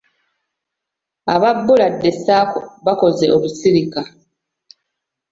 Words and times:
Aba 1.33 1.49
Buladde 1.65 2.09
Sacco 2.23 2.59
bakoze 2.85 3.25
olusirika. 3.35 4.01